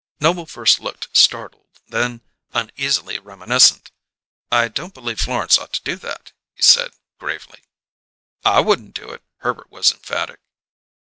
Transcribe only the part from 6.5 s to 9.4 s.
he said gravely. "I wouldn't do it!"